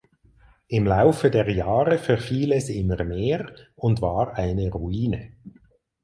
[0.67, 5.33] Im Laufe der Jahre verfiel es immer mehr und war eine Ruine.